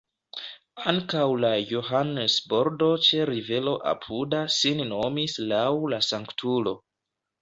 Ankaŭ 0.91 1.25
la 1.41 1.51
Johannes-bordo 1.71 2.87
ĉe 3.09 3.27
rivero 3.33 3.75
apuda 3.95 4.41
sin 4.57 4.83
nomis 4.95 5.37
laŭ 5.53 5.69
la 5.95 6.01
sanktulo. 6.13 6.75